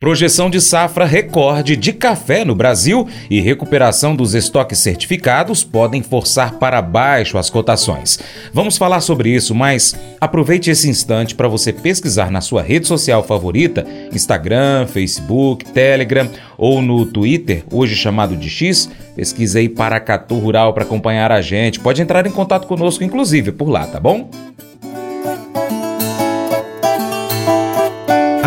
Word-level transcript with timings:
Projeção 0.00 0.48
de 0.48 0.60
safra 0.60 1.04
recorde 1.04 1.74
de 1.74 1.92
café 1.92 2.44
no 2.44 2.54
Brasil 2.54 3.08
e 3.28 3.40
recuperação 3.40 4.14
dos 4.14 4.32
estoques 4.32 4.78
certificados 4.78 5.64
podem 5.64 6.04
forçar 6.04 6.52
para 6.52 6.80
baixo 6.80 7.36
as 7.36 7.50
cotações. 7.50 8.16
Vamos 8.52 8.78
falar 8.78 9.00
sobre 9.00 9.30
isso, 9.30 9.56
mas 9.56 9.98
aproveite 10.20 10.70
esse 10.70 10.88
instante 10.88 11.34
para 11.34 11.48
você 11.48 11.72
pesquisar 11.72 12.30
na 12.30 12.40
sua 12.40 12.62
rede 12.62 12.86
social 12.86 13.24
favorita, 13.24 13.84
Instagram, 14.12 14.86
Facebook, 14.86 15.64
Telegram 15.64 16.30
ou 16.56 16.80
no 16.80 17.04
Twitter, 17.04 17.64
hoje 17.68 17.96
chamado 17.96 18.36
de 18.36 18.48
X. 18.48 18.88
Pesquise 19.16 19.58
aí 19.58 19.68
Paracatu 19.68 20.36
Rural 20.38 20.72
para 20.72 20.84
acompanhar 20.84 21.32
a 21.32 21.40
gente. 21.40 21.80
Pode 21.80 22.00
entrar 22.00 22.24
em 22.24 22.30
contato 22.30 22.68
conosco, 22.68 23.02
inclusive, 23.02 23.50
por 23.50 23.68
lá, 23.68 23.84
tá 23.84 23.98
bom? 23.98 24.30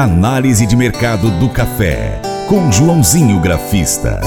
Análise 0.02 0.66
de 0.66 0.76
mercado 0.76 1.30
do 1.30 1.48
café, 1.48 2.20
com 2.48 2.72
Joãozinho 2.72 3.40
Grafista. 3.40 4.20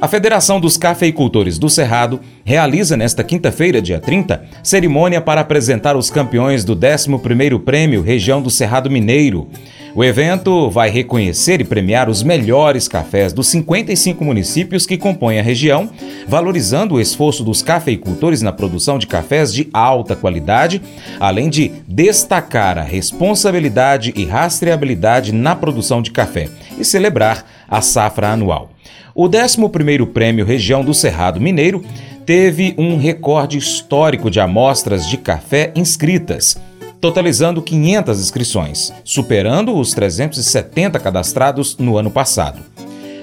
A 0.00 0.08
Federação 0.08 0.58
dos 0.58 0.78
Cafeicultores 0.78 1.58
do 1.58 1.68
Cerrado 1.68 2.20
realiza 2.42 2.96
nesta 2.96 3.22
quinta-feira, 3.22 3.82
dia 3.82 4.00
30, 4.00 4.42
cerimônia 4.62 5.20
para 5.20 5.42
apresentar 5.42 5.94
os 5.94 6.08
campeões 6.08 6.64
do 6.64 6.74
11º 6.74 7.62
Prêmio 7.62 8.00
Região 8.00 8.40
do 8.40 8.48
Cerrado 8.48 8.90
Mineiro. 8.90 9.46
O 9.94 10.02
evento 10.02 10.70
vai 10.70 10.88
reconhecer 10.88 11.60
e 11.60 11.64
premiar 11.64 12.08
os 12.08 12.22
melhores 12.22 12.88
cafés 12.88 13.34
dos 13.34 13.48
55 13.48 14.24
municípios 14.24 14.86
que 14.86 14.96
compõem 14.96 15.38
a 15.38 15.42
região, 15.42 15.90
valorizando 16.26 16.94
o 16.94 17.00
esforço 17.00 17.44
dos 17.44 17.60
cafeicultores 17.60 18.40
na 18.40 18.52
produção 18.52 18.98
de 18.98 19.06
cafés 19.06 19.52
de 19.52 19.68
alta 19.70 20.16
qualidade, 20.16 20.80
além 21.18 21.50
de 21.50 21.72
destacar 21.86 22.78
a 22.78 22.82
responsabilidade 22.82 24.14
e 24.16 24.24
rastreabilidade 24.24 25.30
na 25.30 25.54
produção 25.54 26.00
de 26.00 26.10
café 26.10 26.48
e 26.78 26.84
celebrar 26.86 27.44
a 27.68 27.82
safra 27.82 28.30
anual. 28.30 28.70
O 29.14 29.28
11º 29.28 30.06
Prêmio 30.06 30.44
Região 30.44 30.84
do 30.84 30.94
Cerrado 30.94 31.40
Mineiro 31.40 31.84
teve 32.24 32.74
um 32.78 32.96
recorde 32.96 33.58
histórico 33.58 34.30
de 34.30 34.40
amostras 34.40 35.08
de 35.08 35.16
café 35.16 35.72
inscritas 35.74 36.56
totalizando 37.00 37.62
500 37.62 38.20
inscrições, 38.20 38.92
superando 39.02 39.74
os 39.76 39.94
370 39.94 41.00
cadastrados 41.00 41.76
no 41.78 41.96
ano 41.96 42.10
passado. 42.10 42.60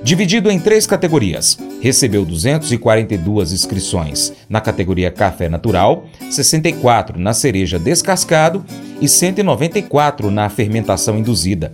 Dividido 0.04 0.50
em 0.50 0.60
três 0.60 0.88
categorias, 0.88 1.58
recebeu 1.82 2.26
242 2.26 3.52
inscrições 3.52 4.34
na 4.50 4.62
categoria 4.62 5.12
Café 5.12 5.50
Natural, 5.50 6.06
64 6.30 7.20
na 7.20 7.34
cereja 7.34 7.78
descascado 7.78 8.64
e 9.02 9.08
194 9.08 10.32
na 10.32 10.50
fermentação 10.50 11.18
induzida. 11.18 11.72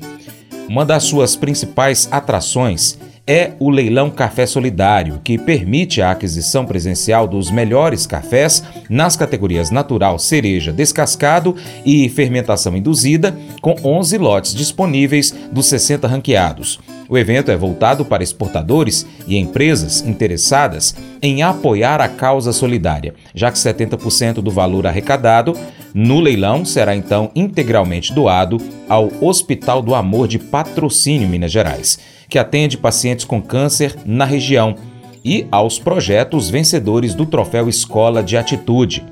Uma 0.67 0.85
das 0.85 1.03
suas 1.03 1.35
principais 1.35 2.07
atrações 2.11 2.97
é 3.25 3.53
o 3.57 3.69
leilão 3.69 4.09
Café 4.09 4.45
Solidário, 4.45 5.21
que 5.23 5.37
permite 5.37 6.01
a 6.01 6.11
aquisição 6.11 6.65
presencial 6.65 7.25
dos 7.25 7.49
melhores 7.49 8.05
cafés 8.05 8.61
nas 8.89 9.15
categorias 9.15 9.71
natural, 9.71 10.19
cereja, 10.19 10.73
descascado 10.73 11.55
e 11.85 12.09
fermentação 12.09 12.75
induzida, 12.75 13.35
com 13.61 13.75
11 13.81 14.17
lotes 14.17 14.53
disponíveis 14.53 15.33
dos 15.51 15.67
60 15.67 16.05
ranqueados. 16.05 16.79
O 17.07 17.17
evento 17.17 17.49
é 17.49 17.55
voltado 17.55 18.03
para 18.03 18.23
exportadores 18.23 19.05
e 19.25 19.37
empresas 19.37 20.01
interessadas 20.01 20.93
em 21.21 21.43
apoiar 21.43 22.01
a 22.01 22.09
causa 22.09 22.51
solidária, 22.51 23.13
já 23.33 23.49
que 23.49 23.57
70% 23.57 24.35
do 24.35 24.51
valor 24.51 24.85
arrecadado 24.85 25.53
no 25.93 26.19
leilão 26.19 26.65
será 26.65 26.93
então 26.95 27.31
integralmente 27.35 28.13
doado 28.13 28.57
ao 28.89 29.09
Hospital 29.21 29.81
do 29.81 29.95
Amor 29.95 30.27
de 30.27 30.39
Patrocínio, 30.39 31.29
Minas 31.29 31.51
Gerais 31.51 31.99
que 32.33 32.39
atende 32.39 32.79
pacientes 32.79 33.25
com 33.25 33.39
câncer 33.39 33.95
na 34.07 34.25
região, 34.25 34.75
e 35.23 35.45
aos 35.51 35.77
projetos 35.77 36.49
vencedores 36.49 37.13
do 37.13 37.27
Troféu 37.27 37.69
Escola 37.69 38.23
de 38.23 38.35
Atitude. 38.35 39.05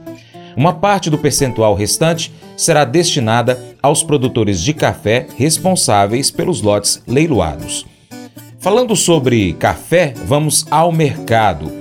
Uma 0.58 0.74
parte 0.74 1.08
do 1.08 1.20
percentual 1.20 1.76
restante 1.76 2.34
será 2.58 2.84
destinada 2.84 3.60
aos 3.80 4.02
produtores 4.02 4.60
de 4.60 4.74
café 4.74 5.28
responsáveis 5.38 6.32
pelos 6.32 6.64
lotes 6.64 7.04
leiloados. 7.08 7.86
Falando 8.60 8.96
sobre 8.96 9.54
café, 9.54 10.16
vamos 10.26 10.66
ao 10.72 10.92
mercado. 10.92 11.72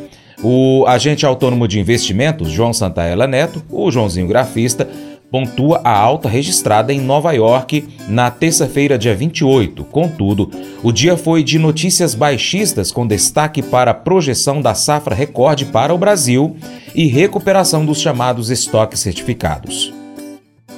O 0.43 0.85
agente 0.87 1.25
autônomo 1.25 1.67
de 1.67 1.81
investimentos, 1.81 2.51
João 2.51 2.75
Santaella 2.75 3.27
Neto, 3.27 3.65
o 3.71 3.91
Joãozinho 3.91 4.29
Grafista, 4.29 4.87
pontua 5.31 5.81
a 5.85 5.97
alta 5.97 6.29
registrada 6.29 6.93
em 6.93 7.01
Nova 7.01 7.33
York 7.33 7.89
na 8.09 8.31
terça-feira, 8.31 8.99
dia 8.99 9.15
28. 9.15 9.85
Contudo, 9.85 10.51
o 10.83 10.91
dia 10.91 11.17
foi 11.17 11.43
de 11.43 11.59
notícias 11.59 12.15
baixistas 12.15 12.91
com 12.91 13.07
destaque 13.07 13.63
para 13.63 13.93
a 13.93 13.95
projeção 13.95 14.61
da 14.61 14.75
safra 14.75 15.15
recorde 15.15 15.67
para 15.67 15.95
o 15.95 15.99
Brasil 15.99 16.57
e 16.95 17.07
recuperação 17.07 17.85
dos 17.87 18.01
chamados 18.01 18.51
estoques 18.51 19.01
certificados. 19.01 20.00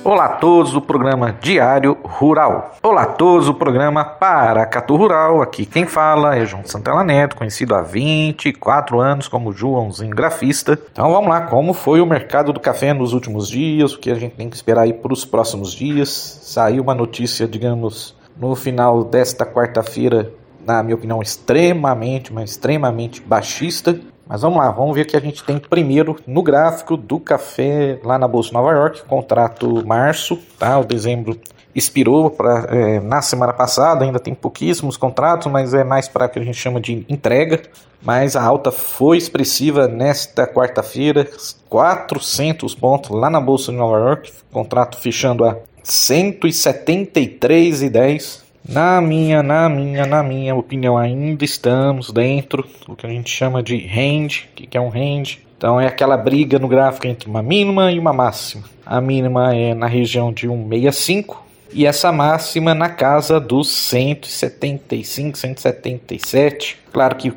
Olá 0.04 0.24
a 0.24 0.28
todos 0.30 0.72
do 0.72 0.82
programa 0.82 1.32
Diário 1.40 1.96
Rural. 2.02 2.74
Olá 2.82 3.02
a 3.02 3.06
todos 3.06 3.46
do 3.46 3.54
programa 3.54 4.04
Paracatu 4.04 4.96
Rural. 4.96 5.40
Aqui 5.40 5.64
quem 5.64 5.86
fala 5.86 6.34
é 6.34 6.44
João 6.44 6.64
Santana 6.64 7.04
Neto, 7.04 7.36
conhecido 7.36 7.72
há 7.72 7.82
24 7.82 8.98
anos 8.98 9.28
como 9.28 9.52
Joãozinho 9.52 10.10
Grafista. 10.10 10.76
Então 10.90 11.12
vamos 11.12 11.30
lá, 11.30 11.42
como 11.42 11.72
foi 11.72 12.00
o 12.00 12.06
mercado 12.06 12.52
do 12.52 12.58
café 12.58 12.92
nos 12.92 13.12
últimos 13.12 13.48
dias, 13.48 13.94
o 13.94 14.00
que 14.00 14.10
a 14.10 14.16
gente 14.16 14.34
tem 14.34 14.50
que 14.50 14.56
esperar 14.56 14.82
aí 14.82 14.92
para 14.92 15.12
os 15.12 15.24
próximos 15.24 15.72
dias. 15.72 16.08
Saiu 16.42 16.82
uma 16.82 16.96
notícia, 16.96 17.46
digamos, 17.46 18.16
no 18.36 18.56
final 18.56 19.04
desta 19.04 19.46
quarta-feira, 19.46 20.32
na 20.66 20.82
minha 20.82 20.96
opinião, 20.96 21.22
extremamente, 21.22 22.32
mas 22.32 22.50
extremamente 22.50 23.20
baixista. 23.20 24.00
Mas 24.26 24.42
vamos 24.42 24.58
lá, 24.58 24.70
vamos 24.70 24.94
ver 24.94 25.02
o 25.02 25.06
que 25.06 25.16
a 25.16 25.20
gente 25.20 25.42
tem 25.44 25.58
primeiro 25.58 26.16
no 26.26 26.42
gráfico 26.42 26.96
do 26.96 27.18
café 27.18 27.98
lá 28.04 28.18
na 28.18 28.28
Bolsa 28.28 28.52
Nova 28.52 28.72
York, 28.72 29.02
contrato 29.04 29.84
março, 29.86 30.38
tá? 30.58 30.78
O 30.78 30.84
dezembro 30.84 31.38
expirou 31.74 32.30
pra, 32.30 32.66
é, 32.70 33.00
na 33.00 33.22
semana 33.22 33.52
passada, 33.52 34.04
ainda 34.04 34.20
tem 34.20 34.34
pouquíssimos 34.34 34.96
contratos, 34.96 35.50
mas 35.50 35.74
é 35.74 35.84
mais 35.84 36.08
para 36.08 36.26
o 36.26 36.28
que 36.28 36.38
a 36.38 36.44
gente 36.44 36.56
chama 36.56 36.80
de 36.80 37.04
entrega. 37.08 37.62
Mas 38.04 38.34
a 38.34 38.42
alta 38.42 38.72
foi 38.72 39.16
expressiva 39.16 39.86
nesta 39.86 40.44
quarta-feira, 40.46 41.28
400 41.68 42.74
pontos 42.74 43.10
lá 43.10 43.30
na 43.30 43.40
Bolsa 43.40 43.70
de 43.70 43.78
Nova 43.78 43.96
York, 43.98 44.32
contrato 44.50 44.98
fechando 44.98 45.44
a 45.44 45.56
173,10 45.84 48.41
na 48.68 49.00
minha, 49.00 49.42
na 49.42 49.68
minha, 49.68 50.06
na 50.06 50.22
minha 50.22 50.54
opinião, 50.54 50.96
ainda 50.96 51.44
estamos 51.44 52.10
dentro 52.10 52.66
do 52.86 52.94
que 52.94 53.06
a 53.06 53.10
gente 53.10 53.30
chama 53.30 53.62
de 53.62 53.76
range. 53.86 54.48
O 54.52 54.54
que 54.54 54.76
é 54.76 54.80
um 54.80 54.88
range? 54.88 55.44
Então 55.56 55.80
é 55.80 55.86
aquela 55.86 56.16
briga 56.16 56.58
no 56.58 56.68
gráfico 56.68 57.06
entre 57.06 57.28
uma 57.28 57.42
mínima 57.42 57.92
e 57.92 57.98
uma 57.98 58.12
máxima. 58.12 58.64
A 58.84 59.00
mínima 59.00 59.54
é 59.54 59.74
na 59.74 59.86
região 59.86 60.32
de 60.32 60.48
165 60.48 61.42
e 61.72 61.86
essa 61.86 62.12
máxima 62.12 62.74
na 62.74 62.88
casa 62.88 63.40
dos 63.40 63.70
175, 63.70 65.38
177. 65.38 66.78
Claro 66.92 67.16
que 67.16 67.32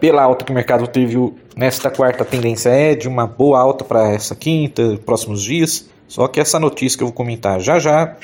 pela 0.00 0.22
alta 0.22 0.44
que 0.44 0.52
o 0.52 0.54
mercado 0.54 0.86
teve 0.86 1.16
nesta 1.56 1.90
quarta, 1.90 2.22
a 2.22 2.26
tendência 2.26 2.70
é 2.70 2.94
de 2.94 3.08
uma 3.08 3.26
boa 3.26 3.58
alta 3.58 3.84
para 3.84 4.12
essa 4.12 4.34
quinta, 4.34 4.98
próximos 5.04 5.42
dias. 5.42 5.88
Só 6.06 6.28
que 6.28 6.40
essa 6.40 6.58
notícia 6.58 6.96
que 6.96 7.02
eu 7.02 7.08
vou 7.08 7.14
comentar 7.14 7.60
já 7.60 7.78
já 7.78 8.16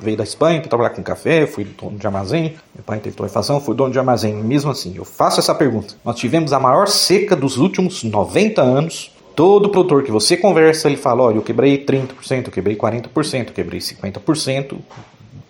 veio 0.00 0.16
da 0.16 0.24
Espanha 0.24 0.60
para 0.60 0.68
trabalhar 0.68 0.90
com 0.90 1.02
café, 1.02 1.46
fui 1.46 1.64
dono 1.64 1.98
de 1.98 2.06
armazém, 2.06 2.54
meu 2.74 2.84
pai 2.84 2.98
teve 2.98 3.16
torrefação, 3.16 3.60
fui 3.60 3.74
dono 3.74 3.92
de 3.92 3.98
armazém. 3.98 4.34
Mesmo 4.34 4.70
assim, 4.70 4.94
eu 4.96 5.04
faço 5.04 5.40
essa 5.40 5.54
pergunta. 5.54 5.94
Nós 6.04 6.16
tivemos 6.16 6.52
a 6.52 6.60
maior 6.60 6.88
seca 6.88 7.34
dos 7.34 7.58
últimos 7.58 8.02
90 8.02 8.62
anos. 8.62 9.12
Todo 9.34 9.68
produtor 9.68 10.04
que 10.04 10.12
você 10.12 10.36
conversa, 10.36 10.88
ele 10.88 10.96
fala: 10.96 11.22
olha, 11.24 11.36
eu 11.36 11.42
quebrei 11.42 11.84
30%, 11.84 12.46
eu 12.46 12.52
quebrei 12.52 12.76
40%, 12.76 13.48
eu 13.48 13.54
quebrei 13.54 13.80
50% 13.80 14.76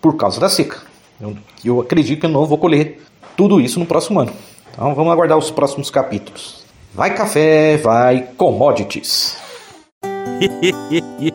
por 0.01 0.15
causa 0.15 0.39
da 0.39 0.49
seca. 0.49 0.81
Eu, 1.19 1.37
eu 1.63 1.79
acredito 1.81 2.19
que 2.21 2.25
eu 2.25 2.29
não 2.29 2.45
vou 2.45 2.57
colher 2.57 3.01
tudo 3.37 3.61
isso 3.61 3.79
no 3.79 3.85
próximo 3.85 4.19
ano. 4.19 4.33
Então 4.71 4.93
vamos 4.95 5.11
aguardar 5.11 5.37
os 5.37 5.51
próximos 5.51 5.89
capítulos. 5.89 6.65
Vai 6.93 7.13
café, 7.13 7.77
vai 7.77 8.29
commodities. 8.37 9.37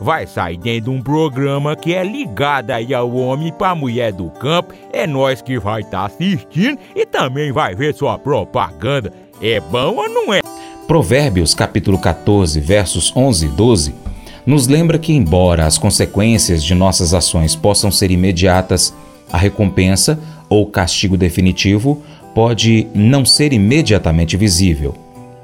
vai 0.00 0.26
sair 0.26 0.56
dentro 0.56 0.90
de 0.90 0.98
um 0.98 1.02
programa 1.02 1.76
que 1.76 1.94
é 1.94 2.04
ligado 2.04 2.70
aí 2.70 2.94
ao 2.94 3.10
homem 3.14 3.52
para 3.52 3.74
mulher 3.74 4.12
do 4.12 4.30
campo. 4.30 4.74
É 4.92 5.06
nós 5.06 5.42
que 5.42 5.58
vai 5.58 5.80
estar 5.80 6.00
tá 6.00 6.06
assistindo 6.06 6.78
e 6.94 7.04
também 7.04 7.52
vai 7.52 7.74
ver 7.74 7.94
sua 7.94 8.18
propaganda. 8.18 9.12
É 9.40 9.60
bom 9.60 9.96
ou 9.96 10.08
não 10.08 10.32
é? 10.32 10.40
Provérbios 10.86 11.54
capítulo 11.54 11.98
14, 11.98 12.60
versos 12.60 13.14
11 13.14 13.46
e 13.46 13.48
12 13.50 13.94
nos 14.46 14.66
lembra 14.66 14.98
que, 14.98 15.12
embora 15.12 15.66
as 15.66 15.76
consequências 15.76 16.64
de 16.64 16.74
nossas 16.74 17.12
ações 17.12 17.54
possam 17.54 17.90
ser 17.90 18.10
imediatas, 18.10 18.94
a 19.30 19.36
recompensa 19.36 20.18
ou 20.48 20.64
castigo 20.64 21.18
definitivo 21.18 22.02
pode 22.34 22.86
não 22.94 23.26
ser 23.26 23.52
imediatamente 23.52 24.38
visível. 24.38 24.94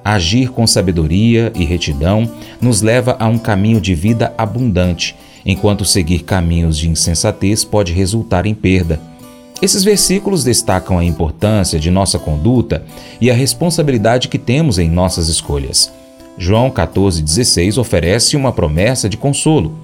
Agir 0.04 0.50
com 0.50 0.66
sabedoria 0.66 1.50
e 1.54 1.64
retidão 1.64 2.30
nos 2.60 2.82
leva 2.82 3.16
a 3.18 3.26
um 3.26 3.38
caminho 3.38 3.80
de 3.80 3.94
vida 3.94 4.34
abundante, 4.36 5.16
enquanto 5.46 5.84
seguir 5.84 6.24
caminhos 6.24 6.76
de 6.76 6.90
insensatez 6.90 7.64
pode 7.64 7.92
resultar 7.92 8.44
em 8.44 8.54
perda. 8.54 9.00
Esses 9.62 9.82
versículos 9.82 10.44
destacam 10.44 10.98
a 10.98 11.04
importância 11.04 11.80
de 11.80 11.90
nossa 11.90 12.18
conduta 12.18 12.84
e 13.18 13.30
a 13.30 13.34
responsabilidade 13.34 14.28
que 14.28 14.38
temos 14.38 14.78
em 14.78 14.90
nossas 14.90 15.28
escolhas. 15.28 15.90
João 16.36 16.70
14,16 16.70 17.78
oferece 17.78 18.36
uma 18.36 18.52
promessa 18.52 19.08
de 19.08 19.16
consolo. 19.16 19.78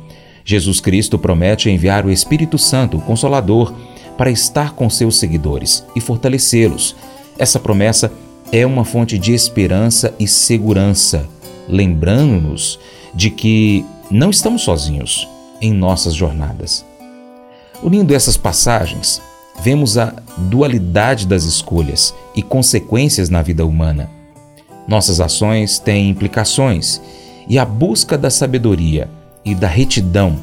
Jesus 0.44 0.80
Cristo 0.80 1.18
promete 1.18 1.70
enviar 1.70 2.04
o 2.04 2.10
Espírito 2.10 2.58
Santo, 2.58 2.98
o 2.98 3.00
Consolador, 3.00 3.72
para 4.18 4.30
estar 4.30 4.74
com 4.74 4.90
seus 4.90 5.18
seguidores 5.18 5.82
e 5.96 6.00
fortalecê-los. 6.00 6.94
Essa 7.38 7.58
promessa 7.58 8.12
é 8.52 8.66
uma 8.66 8.84
fonte 8.84 9.16
de 9.16 9.32
esperança 9.32 10.12
e 10.18 10.26
segurança, 10.26 11.26
lembrando-nos 11.68 12.80
de 13.14 13.30
que 13.30 13.84
não 14.10 14.30
estamos 14.30 14.62
sozinhos 14.62 15.28
em 15.60 15.72
nossas 15.72 16.14
jornadas. 16.14 16.84
Unindo 17.82 18.14
essas 18.14 18.36
passagens, 18.36 19.22
vemos 19.62 19.96
a 19.96 20.14
dualidade 20.36 21.26
das 21.26 21.44
escolhas 21.44 22.12
e 22.34 22.42
consequências 22.42 23.30
na 23.30 23.40
vida 23.40 23.64
humana. 23.64 24.10
Nossas 24.88 25.20
ações 25.20 25.78
têm 25.78 26.10
implicações 26.10 27.00
e 27.48 27.58
a 27.58 27.64
busca 27.64 28.18
da 28.18 28.30
sabedoria 28.30 29.08
e 29.44 29.54
da 29.54 29.68
retidão 29.68 30.36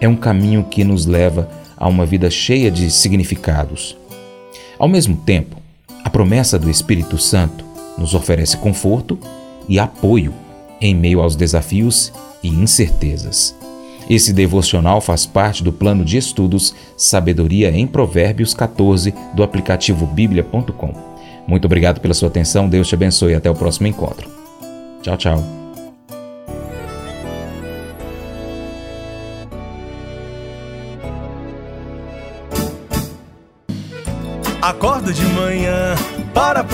é 0.00 0.08
um 0.08 0.16
caminho 0.16 0.64
que 0.64 0.84
nos 0.84 1.06
leva 1.06 1.48
a 1.76 1.88
uma 1.88 2.04
vida 2.04 2.30
cheia 2.30 2.70
de 2.70 2.90
significados. 2.90 3.96
Ao 4.78 4.88
mesmo 4.88 5.16
tempo, 5.16 5.63
a 6.04 6.10
promessa 6.10 6.58
do 6.58 6.70
Espírito 6.70 7.16
Santo 7.16 7.64
nos 7.96 8.14
oferece 8.14 8.58
conforto 8.58 9.18
e 9.68 9.78
apoio 9.78 10.34
em 10.80 10.94
meio 10.94 11.20
aos 11.20 11.34
desafios 11.34 12.12
e 12.42 12.48
incertezas. 12.48 13.56
Esse 14.08 14.32
devocional 14.34 15.00
faz 15.00 15.24
parte 15.24 15.64
do 15.64 15.72
plano 15.72 16.04
de 16.04 16.18
estudos 16.18 16.74
Sabedoria 16.96 17.70
em 17.70 17.86
Provérbios 17.86 18.52
14 18.52 19.14
do 19.34 19.42
aplicativo 19.42 20.06
bíblia.com. 20.06 20.92
Muito 21.46 21.64
obrigado 21.64 22.00
pela 22.00 22.14
sua 22.14 22.28
atenção, 22.28 22.68
Deus 22.68 22.86
te 22.86 22.94
abençoe 22.94 23.32
e 23.32 23.34
até 23.34 23.50
o 23.50 23.54
próximo 23.54 23.86
encontro. 23.86 24.28
Tchau, 25.02 25.16
tchau. 25.16 25.63